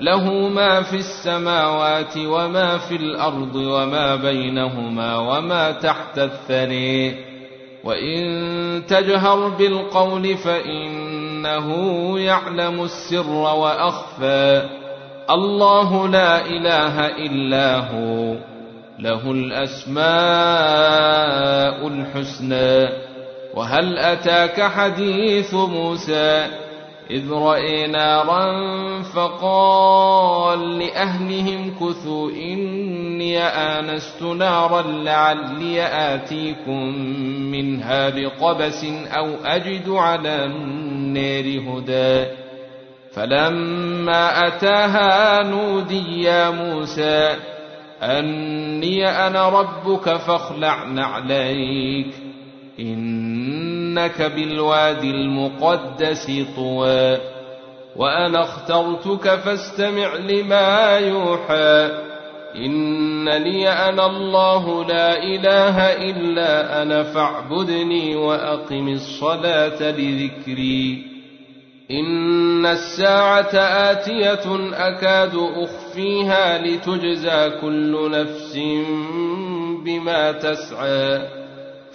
له 0.00 0.48
ما 0.48 0.82
في 0.82 0.96
السماوات 0.96 2.16
وما 2.16 2.78
في 2.78 2.96
الأرض 2.96 3.54
وما 3.54 4.16
بينهما 4.16 5.16
وما 5.16 5.70
تحت 5.70 6.18
الثري. 6.18 7.24
وإن 7.84 8.82
تجهر 8.88 9.48
بالقول 9.48 10.36
فإنه 10.36 11.68
يعلم 12.18 12.84
السر 12.84 13.30
وأخفى. 13.30 14.68
الله 15.30 16.08
لا 16.08 16.46
إله 16.46 17.06
إلا 17.06 17.76
هو. 17.76 18.36
له 18.98 19.30
الأسماء 19.30 20.00
الحسنى. 21.88 22.88
وهل 23.54 23.98
أتاك 23.98 24.62
حديث 24.62 25.54
موسى؟ 25.54 26.46
إذ 27.10 27.32
رأي 27.32 27.86
نارا 27.86 28.52
فقال 29.02 30.78
لأهلهم 30.78 31.74
كثوا 31.80 32.30
إني 32.30 33.38
آنست 33.38 34.22
نارا 34.22 34.82
لعلي 34.82 35.82
آتيكم 35.82 36.82
منها 37.50 38.08
بقبس 38.10 38.84
أو 39.16 39.34
أجد 39.44 39.88
على 39.88 40.44
النار 40.44 41.44
هدى. 41.44 42.26
فلما 43.12 44.46
أتاها 44.46 45.42
نودي 45.42 46.22
يا 46.22 46.50
موسى 46.50 47.36
أني 48.02 49.08
أنا 49.08 49.48
ربك 49.48 50.16
فاخلع 50.16 50.84
نعليك 50.84 52.14
إنك 53.90 54.22
بالوادي 54.22 55.10
المقدس 55.10 56.30
طوى. 56.56 57.18
وأنا 57.96 58.42
اخترتك 58.42 59.34
فاستمع 59.34 60.14
لما 60.14 60.98
يوحى. 60.98 61.90
إنني 62.56 63.68
أنا 63.68 64.06
الله 64.06 64.84
لا 64.84 65.22
إله 65.22 65.78
إلا 66.10 66.82
أنا 66.82 67.02
فاعبدني 67.02 68.16
وأقم 68.16 68.88
الصلاة 68.88 69.90
لذكري. 69.90 71.10
إن 71.90 72.66
الساعة 72.66 73.54
آتية 73.90 74.70
أكاد 74.74 75.32
أخفيها 75.34 76.58
لتجزى 76.58 77.50
كل 77.60 78.10
نفس 78.10 78.58
بما 79.84 80.32
تسعى. 80.32 81.39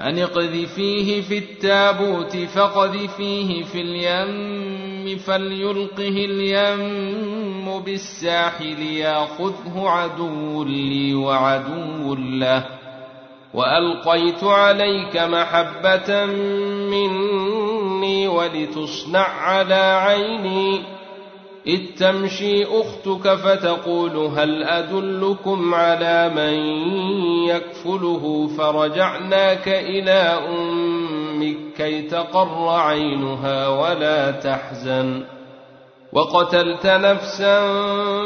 أن 0.00 0.18
اقذفيه 0.18 1.20
في 1.20 1.38
التابوت 1.38 2.36
فقذفيه 2.36 3.64
في 3.64 3.80
اليم 3.80 5.18
فليلقه 5.18 6.08
اليم 6.08 7.80
بالساحل 7.80 8.82
ياخذه 8.82 9.74
عدو 9.76 10.64
لي 10.64 11.14
وعدو 11.14 12.14
له. 12.14 12.66
وألقيت 13.54 14.44
عليك 14.44 15.16
محبة 15.16 16.26
مني 16.90 18.28
ولتصنع 18.28 19.28
على 19.28 19.74
عيني. 19.74 20.97
إذ 21.68 21.80
تمشي 21.98 22.64
أختك 22.64 23.34
فتقول 23.34 24.16
هل 24.16 24.64
أدلكم 24.64 25.74
على 25.74 26.28
من 26.28 26.54
يكفله 27.48 28.50
فرجعناك 28.58 29.68
إلى 29.68 30.38
أمك 30.48 31.56
كي 31.76 32.02
تقر 32.02 32.68
عينها 32.68 33.68
ولا 33.68 34.30
تحزن 34.30 35.24
وقتلت 36.12 36.86
نفسا 36.86 37.60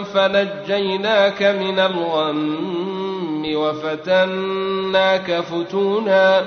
فنجيناك 0.03 1.43
من 1.43 1.79
الغم 1.79 3.45
وفتناك 3.55 5.41
فتونا 5.41 6.45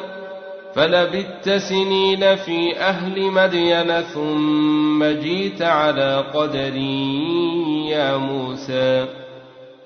فلبثت 0.76 1.50
سنين 1.50 2.36
في 2.36 2.80
أهل 2.80 3.32
مدين 3.32 4.02
ثم 4.02 5.04
جيت 5.04 5.62
على 5.62 6.26
قدري 6.34 7.90
يا 7.90 8.18
موسى. 8.18 9.06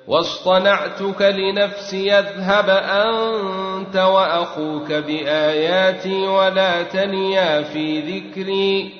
واصطنعتك 0.07 1.21
لنفسي 1.21 2.13
أذهب 2.13 2.69
أنت 2.69 3.95
وأخوك 3.95 4.91
بآياتي 4.91 6.27
ولا 6.27 6.83
تنيا 6.83 7.61
في 7.61 7.99
ذكري. 7.99 8.91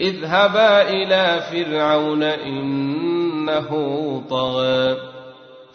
اذهبا 0.00 0.82
إلى 0.82 1.40
فرعون 1.52 2.22
إنه 2.22 3.70
طغى. 4.30 5.15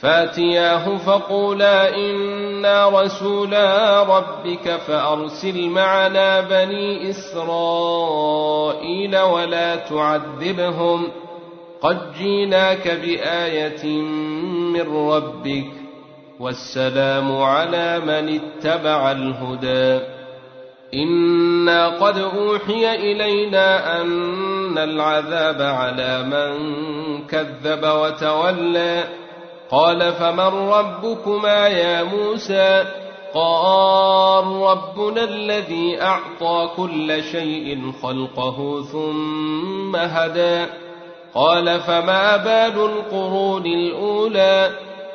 فاتياه 0.00 0.96
فقولا 0.96 1.96
إنا 1.96 2.88
رسولا 2.88 4.02
ربك 4.02 4.76
فأرسل 4.76 5.68
معنا 5.68 6.40
بني 6.40 7.10
إسرائيل 7.10 8.38
ولا 9.18 9.76
تعذبهم 9.76 11.08
ۖ 11.08 11.10
قد 11.80 12.12
جيناك 12.18 12.88
بآية 12.88 13.86
من 14.72 15.10
ربك 15.10 15.70
والسلام 16.40 17.42
على 17.42 18.00
من 18.00 18.40
اتبع 18.40 19.12
الهدى 19.12 20.04
إنا 20.94 21.88
قد 21.88 22.18
أوحي 22.18 22.94
إلينا 22.94 24.00
أن 24.00 24.78
العذاب 24.78 25.62
على 25.62 26.22
من 26.22 26.56
كذب 27.26 27.84
وتولى 27.84 29.04
قال 29.70 30.12
فمن 30.12 30.68
ربكما 30.70 31.68
يا 31.68 32.02
موسى 32.02 32.84
قال 33.34 34.44
ربنا 34.46 35.24
الذي 35.24 36.02
أعطى 36.02 36.70
كل 36.76 37.22
شيء 37.22 37.92
خلقه 38.02 38.82
ثم 38.82 39.96
هدى 39.96 40.66
قال 41.34 41.80
فما 41.80 42.36
بال 42.36 42.84
القرون 42.84 43.66
الأولى 43.66 44.70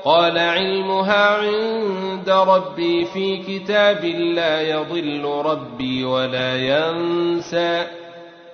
قال 0.05 0.37
علمها 0.37 1.37
عند 1.37 2.29
ربي 2.29 3.05
في 3.05 3.37
كتاب 3.37 4.05
لا 4.05 4.61
يضل 4.61 5.41
ربي 5.45 6.03
ولا 6.05 6.55
ينسى 6.55 7.85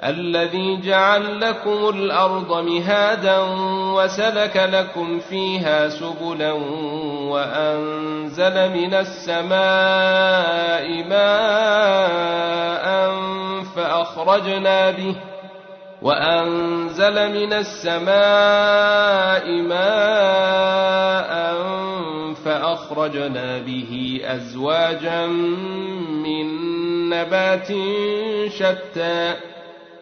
الذي 0.04 0.81
جعل 0.81 1.42
لكم 1.42 1.90
الأرض 1.90 2.63
مهادا 2.63 3.40
وسلك 3.96 4.69
لكم 4.74 5.19
فيها 5.19 5.90
سبلا 5.90 6.51
وأنزل 7.31 8.69
من 8.69 8.94
السماء 8.94 9.50
ماء 11.10 12.90
فأخرجنا 13.75 14.92
به 14.92 15.16
وأنزل 16.01 17.31
من 17.34 17.54
السماء 17.54 19.51
ماء 19.51 21.30
فأخرجنا 22.46 23.57
به 23.57 24.22
أزواجا 24.24 25.25
من 25.25 26.69
نبات 27.10 27.68
شتى 28.48 29.49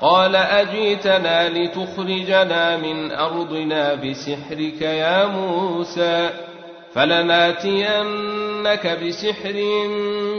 قال 0.00 0.36
أجيتنا 0.36 1.48
لتخرجنا 1.48 2.76
من 2.76 3.10
أرضنا 3.10 3.94
بسحرك 3.94 4.82
يا 4.82 5.26
موسى 5.26 6.30
فلناتينك 6.94 8.86
بسحر 8.86 9.54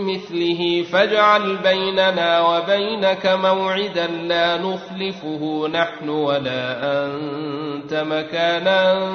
مثله 0.01 0.83
فاجعل 0.91 1.57
بيننا 1.57 2.41
وبينك 2.41 3.25
موعدا 3.25 4.07
لا 4.07 4.57
نخلفه 4.57 5.67
نحن 5.67 6.09
ولا 6.09 6.79
أنت 7.05 7.93
مكانا 7.93 9.11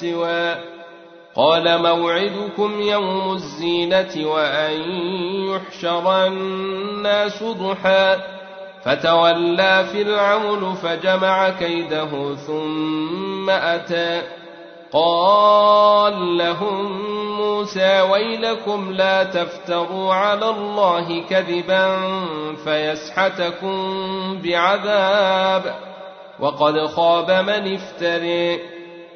سوى. 0.00 0.54
قال 1.34 1.82
موعدكم 1.82 2.80
يوم 2.80 3.32
الزينة 3.32 4.28
وأن 4.28 4.80
يحشر 5.50 6.26
الناس 6.26 7.42
ضحى. 7.42 8.39
فتولى 8.84 9.84
فرعون 9.92 10.74
فجمع 10.74 11.48
كيده 11.50 12.34
ثم 12.34 13.50
أتى. 13.50 14.22
قال 14.92 16.38
لهم 16.38 17.02
موسى 17.36 18.00
ويلكم 18.00 18.92
لا 18.92 19.24
تفتروا 19.24 20.14
على 20.14 20.50
الله 20.50 21.22
كذبا 21.30 21.98
فيسحتكم 22.64 23.78
بعذاب. 24.44 25.74
وقد 26.40 26.86
خاب 26.86 27.30
من 27.30 27.74
افتري. 27.74 28.60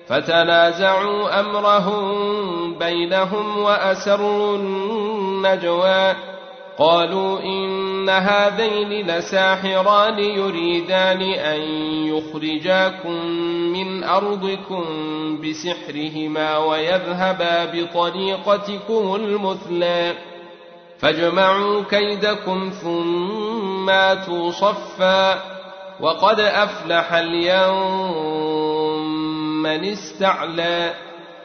فتنازعوا 0.09 1.41
أمرهم 1.41 2.79
بينهم 2.79 3.59
وأسروا 3.59 4.57
النجوى. 4.57 6.34
قالوا 6.79 7.41
إن 7.41 8.09
هذين 8.09 9.07
لساحران 9.07 10.19
يريدان 10.19 11.23
أن 11.23 11.61
يخرجاكم 12.07 13.27
من 13.73 14.05
أرضكم 14.05 14.85
بسحرهما 15.43 16.59
ويذهبا 16.59 17.65
بطريقتكم 17.65 19.15
المثلى. 19.15 20.15
فاجمعوا 20.99 21.83
كيدكم 21.91 22.71
ثم 22.83 23.91
آتوا 23.91 24.51
صفا. 24.51 25.43
وقد 26.01 26.41
أفلح 26.41 27.13
اليوم 27.15 28.15
من 29.63 29.85
استعلى. 29.85 30.95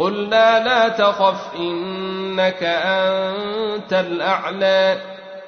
قلنا 0.00 0.64
لا 0.64 0.88
تخف 0.88 1.54
إنك 1.56 2.62
أنت 2.62 3.92
الأعلى. 3.92 5.00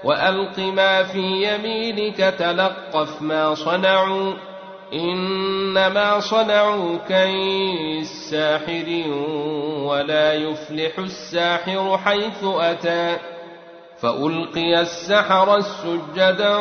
وألق 0.04 0.58
ما 0.58 1.02
في 1.02 1.20
يمينك 1.20 2.16
تلقف 2.16 3.22
ما 3.22 3.54
صنعوا. 3.54 4.32
إنما 4.94 6.20
صنعوا 6.20 6.98
كيد 7.08 8.04
ساحر 8.30 9.04
ولا 9.84 10.32
يفلح 10.32 10.98
الساحر 10.98 11.98
حيث 12.04 12.44
أتى. 12.44 13.16
فألقي 14.00 14.80
السحر 14.80 15.56
السجدا 15.56 16.56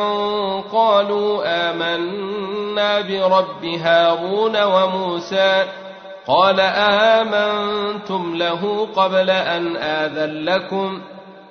قالوا 0.72 1.42
آمنا 1.70 3.00
برب 3.00 3.64
هارون 3.64 4.62
وموسى. 4.62 5.81
قال 6.26 6.60
آمنتم 6.60 8.36
له 8.36 8.88
قبل 8.96 9.30
أن 9.30 9.76
آذن 9.76 10.44
لكم 10.44 11.00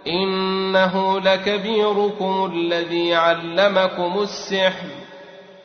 إنه 0.07 1.19
لكبيركم 1.19 2.51
الذي 2.53 3.15
علمكم 3.15 4.19
السحر 4.21 4.87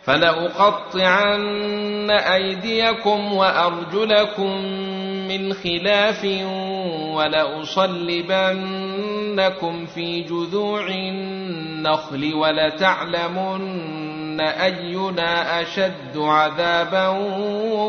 فلأقطعن 0.06 2.10
أيديكم 2.10 3.32
وأرجلكم 3.32 4.56
من 5.28 5.52
خلاف 5.52 6.24
ولأصلبنكم 7.14 8.16
في 9.86 10.22
جذوع 10.22 10.88
النخل 10.88 12.34
ولتعلمن 12.34 14.05
أينا 14.40 15.62
أشد 15.62 16.16
عذابا 16.16 17.08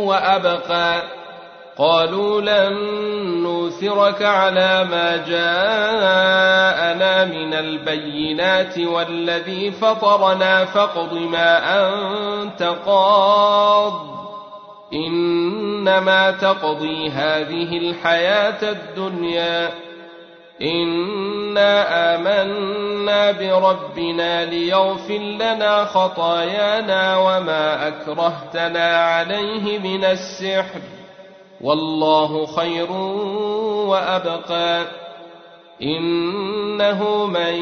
وأبقى. 0.04 1.02
قالوا 1.78 2.42
لن 2.42 2.74
نوثرك 3.44 4.22
على 4.22 4.84
ما 4.84 5.18
جاءنا 5.18 7.26
من 7.26 7.54
البينات 7.54 8.80
والذي 8.80 9.72
فطرنا 9.72 10.66
فاقض 10.66 11.14
ما 11.14 11.88
أنت 11.88 12.64
قاض. 12.86 13.94
إنما 14.94 16.32
تقضي 16.32 17.10
هذه 17.10 17.78
الحياة 17.78 18.72
الدنيا. 18.72 19.87
انا 20.62 22.16
امنا 22.16 23.32
بربنا 23.32 24.46
ليغفر 24.46 25.18
لنا 25.18 25.86
خطايانا 25.86 27.18
وما 27.18 27.88
اكرهتنا 27.88 28.98
عليه 28.98 29.80
من 29.80 30.04
السحر 30.04 30.80
والله 31.62 32.46
خير 32.46 32.92
وابقى 33.88 34.86
انه 35.82 37.26
من 37.26 37.54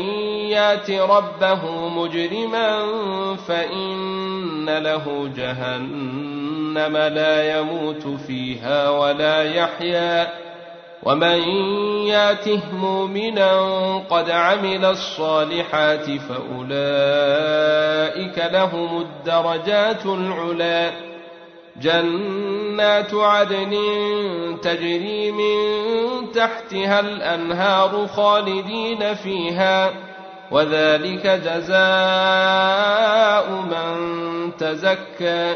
يات 0.49 0.91
ربه 0.91 1.87
مجرما 1.89 2.85
فان 3.47 4.77
له 4.77 5.29
جهنم 5.35 6.97
لا 6.97 7.59
يموت 7.59 8.07
فيها 8.27 8.89
ولا 8.89 9.43
يحيا 9.43 10.44
ومن 11.05 11.39
ياته 12.07 12.61
مؤمنا 12.73 13.51
قد 14.09 14.29
عمل 14.29 14.85
الصالحات 14.85 16.05
فأولئك 16.05 16.77
لهم 18.51 19.01
الدرجات 19.01 20.05
العلي 20.05 20.91
جنات 21.81 23.13
عدن 23.13 23.77
تجري 24.61 25.31
من 25.31 25.55
تحتها 26.31 26.99
الأنهار 26.99 28.07
خالدين 28.07 29.13
فيها 29.13 29.93
وذلك 30.51 31.27
جزاء 31.27 31.75
من 33.51 34.51
تزكى. 34.57 35.55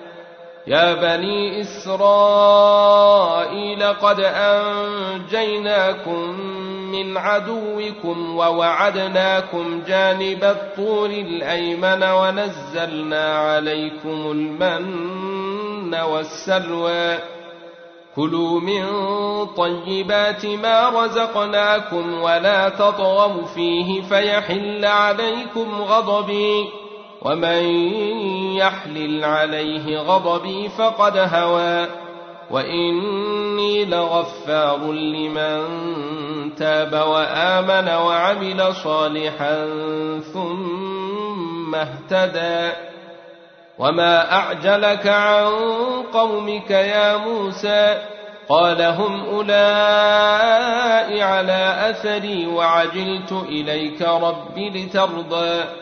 يا 0.67 0.93
بني 0.93 1.61
إسرائيل 1.61 1.93
قد 3.83 4.19
أنجيناكم 4.35 6.19
من 6.91 7.17
عدوكم 7.17 8.37
ووعدناكم 8.37 9.83
جانب 9.87 10.43
الطور 10.43 11.09
الأيمن 11.09 12.03
ونزلنا 12.03 13.37
عليكم 13.37 14.31
المن 14.31 15.95
والسلوى. 15.95 17.17
كلوا 18.15 18.59
من 18.59 18.85
طيبات 19.45 20.45
ما 20.45 20.89
رزقناكم 20.89 22.21
ولا 22.21 22.69
تطغوا 22.69 23.45
فيه 23.45 24.01
فيحل 24.01 24.85
عليكم 24.85 25.81
غضبي. 25.81 26.69
ومن 27.21 27.63
يحلل 28.55 29.25
عليه 29.25 29.99
غضبي 29.99 30.69
فقد 30.69 31.17
هوى 31.17 31.87
وإني 32.51 33.85
لغفار 33.85 34.91
لمن 34.91 35.61
تاب 36.55 36.93
وآمن 36.93 37.87
وعمل 37.87 38.75
صالحا 38.75 39.67
ثم 40.33 41.75
اهتدى. 41.75 42.73
وما 43.79 44.33
أعجلك 44.33 45.07
عن 45.07 45.51
قومك 46.13 46.71
يا 46.71 47.17
موسى 47.17 47.97
قال 48.49 48.81
هم 48.81 49.25
أولئك 49.25 51.21
على 51.21 51.89
أثري 51.89 52.47
وعجلت 52.47 53.31
إليك 53.31 54.01
رب 54.01 54.57
لترضى. 54.57 55.80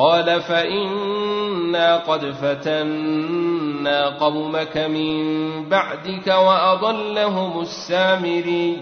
قال 0.00 0.40
فإنا 0.42 1.96
قد 1.96 2.24
فتنا 2.30 4.08
قومك 4.08 4.76
من 4.76 5.14
بعدك 5.68 6.26
وأضلهم 6.26 7.60
السامري. 7.60 8.78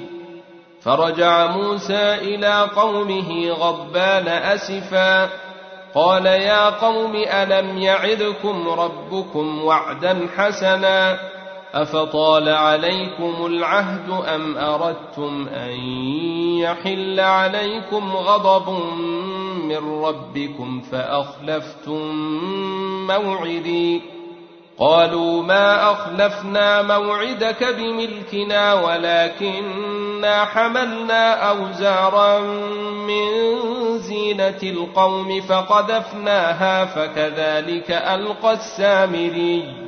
فرجع 0.83 1.47
موسى 1.47 2.15
إلى 2.15 2.69
قومه 2.77 3.51
غضبان 3.51 4.29
أسفا. 4.29 5.29
قال 5.95 6.27
يا 6.27 6.71
قوم 6.71 7.15
ألم 7.15 7.79
يعدكم 7.79 8.69
ربكم 8.69 9.65
وعدا 9.65 10.29
حسنا؟ 10.37 11.19
أفطال 11.75 12.49
عليكم 12.49 13.47
العهد 13.47 14.11
أم 14.35 14.57
أردتم 14.59 15.49
أن 15.49 15.71
يحل 16.59 17.21
عليكم 17.21 18.13
غضب 18.17 18.79
من 19.69 20.03
ربكم 20.05 20.81
فأخلفتم 20.81 22.01
موعدي. 23.07 24.03
قالوا 24.79 25.43
ما 25.43 25.93
أخلفنا 25.93 26.83
موعدك 26.83 27.65
بملكنا 27.65 28.75
ولكنا 28.75 30.45
حملنا 30.45 31.35
أوزارا 31.51 32.41
من 33.09 33.29
زينة 33.99 34.59
القوم 34.63 35.41
فقذفناها 35.41 36.85
فكذلك 36.85 37.91
ألقى 37.91 38.53
السامري. 38.53 39.88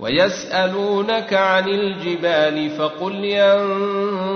ويسألونك 0.00 1.34
عن 1.34 1.68
الجبال 1.68 2.70
فقل 2.70 3.24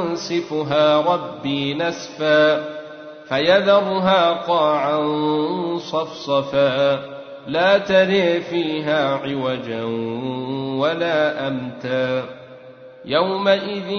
ينسفها 0.08 1.00
ربي 1.00 1.74
نسفا 1.74 2.64
فيذرها 3.28 4.32
قاعا 4.32 5.00
صفصفا 5.78 7.00
لا 7.46 7.78
تري 7.78 8.40
فيها 8.40 9.14
عوجا 9.14 9.84
ولا 10.78 11.48
أمتا 11.48 12.24
يومئذ 13.04 13.90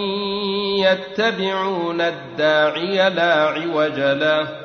يتبعون 0.79 2.01
الداعي 2.01 3.09
لا 3.09 3.33
عوج 3.33 3.99
له 3.99 4.64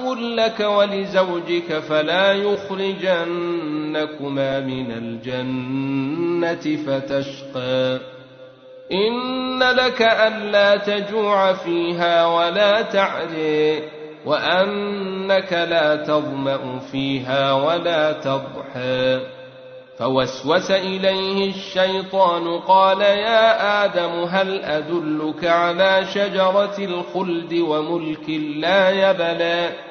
لك 0.17 0.59
ولزوجك 0.59 1.79
فلا 1.79 2.33
يخرجنكما 2.33 3.39
من 4.59 4.91
الجنة 4.91 6.77
فتشقى. 6.87 7.99
إن 8.91 9.63
لك 9.63 10.01
ألا 10.01 10.75
تجوع 10.77 11.53
فيها 11.53 12.25
ولا 12.25 12.81
تعري 12.81 13.83
وأنك 14.25 15.53
لا 15.53 15.95
تظمأ 15.95 16.79
فيها 16.91 17.53
ولا 17.53 18.11
تضحى. 18.11 19.19
فوسوس 20.01 20.71
إليه 20.71 21.49
الشيطان 21.49 22.59
قال 22.59 23.01
يا 23.01 23.85
آدم 23.85 24.23
هل 24.23 24.61
أدلك 24.63 25.45
على 25.45 26.05
شجرة 26.13 26.75
الخلد 26.79 27.53
وملك 27.53 28.29
لا 28.57 28.89
يبلى؟ 28.89 29.90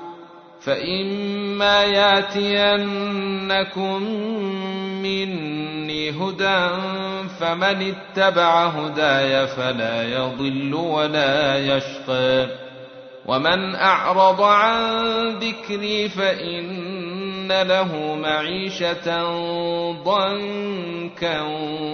فإما 0.61 1.83
ياتينكم 1.83 3.23
مني 5.01 6.09
هدى 6.09 6.69
فمن 7.39 7.93
اتبع 7.93 8.65
هداي 8.65 9.47
فلا 9.47 10.03
يضل 10.03 10.73
ولا 10.73 11.57
يشقى 11.57 12.47
ومن 13.25 13.75
أعرض 13.75 14.41
عن 14.41 15.29
ذكري 15.29 16.09
فإن 16.09 17.51
له 17.61 18.15
معيشة 18.15 19.23
ضنكا 19.91 21.41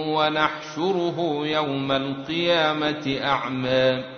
ونحشره 0.08 1.40
يوم 1.44 1.92
القيامة 1.92 3.18
أعمى 3.24 4.17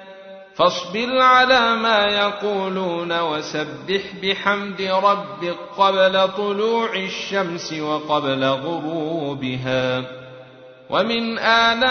فاصبر 0.61 1.21
على 1.21 1.75
ما 1.75 2.05
يقولون 2.05 3.19
وسبح 3.19 4.01
بحمد 4.23 4.81
ربك 4.81 5.57
قبل 5.77 6.27
طلوع 6.37 6.95
الشمس 6.95 7.73
وقبل 7.73 8.45
غروبها. 8.45 10.03
ومن 10.89 11.39
آناء 11.39 11.87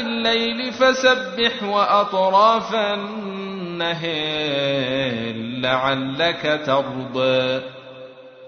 الليل 0.00 0.72
فسبح 0.72 1.62
وأطراف 1.62 2.74
النهار 2.74 4.14
لعلك 5.60 6.62
ترضى. 6.66 7.62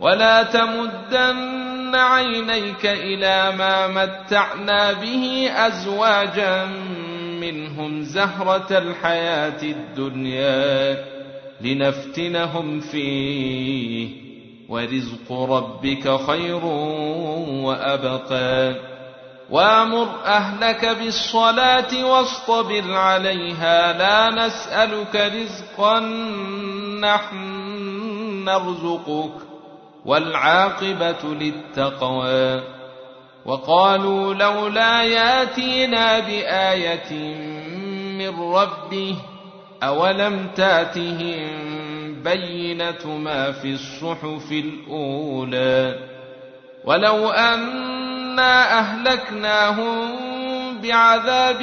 ولا 0.00 0.42
تمدن 0.42 1.94
عينيك 1.94 2.86
إلى 2.86 3.56
ما 3.56 3.86
متعنا 3.86 4.92
به 4.92 5.50
أزواجا 5.56 6.68
منهم 7.40 8.02
زهرة 8.02 8.78
الحياة 8.78 9.62
الدنيا 9.62 11.04
لنفتنهم 11.60 12.80
فيه 12.80 14.08
ورزق 14.68 15.32
ربك 15.32 16.20
خير 16.26 16.64
وأبقى. 17.64 18.74
وأمر 19.50 20.08
أهلك 20.24 20.84
بالصلاة 20.84 22.06
واصطبر 22.06 22.92
عليها 22.92 23.92
لا 23.92 24.46
نسألك 24.46 25.16
رزقا 25.16 26.00
نحن 27.00 27.36
نرزقك 28.44 29.32
والعاقبة 30.04 31.34
للتقوى. 31.34 32.75
وقالوا 33.46 34.34
لولا 34.34 35.02
ياتينا 35.02 36.18
بآية 36.18 37.12
من 38.18 38.40
ربه 38.40 39.16
أولم 39.82 40.48
تأتهم 40.56 42.22
بينة 42.22 43.06
ما 43.06 43.52
في 43.52 43.72
الصحف 43.72 44.52
الأولى 44.52 45.98
ولو 46.84 47.30
أن 47.30 47.86
إنا 48.36 48.78
أهلكناهم 48.78 50.08
بعذاب 50.82 51.62